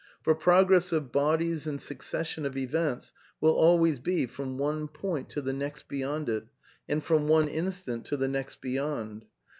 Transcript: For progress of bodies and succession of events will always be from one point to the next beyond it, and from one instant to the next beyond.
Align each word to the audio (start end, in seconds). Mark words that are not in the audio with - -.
For 0.23 0.33
progress 0.33 0.91
of 0.91 1.11
bodies 1.11 1.67
and 1.67 1.79
succession 1.79 2.43
of 2.43 2.57
events 2.57 3.13
will 3.39 3.53
always 3.53 3.99
be 3.99 4.25
from 4.25 4.57
one 4.57 4.87
point 4.87 5.29
to 5.29 5.43
the 5.43 5.53
next 5.53 5.87
beyond 5.87 6.27
it, 6.27 6.47
and 6.89 7.03
from 7.03 7.27
one 7.27 7.47
instant 7.47 8.05
to 8.05 8.17
the 8.17 8.27
next 8.27 8.61
beyond. 8.61 9.25